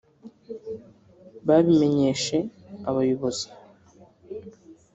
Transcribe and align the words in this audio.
“babimenyeshe 1.47 2.37
ubuyobozi 2.89 3.47